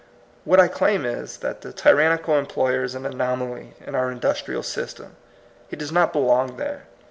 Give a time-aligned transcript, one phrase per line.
[0.45, 4.63] What I claim is, that the tyrannical em ployer is an anomaly in our industrial
[4.63, 5.15] system.
[5.67, 6.87] He does not belong there.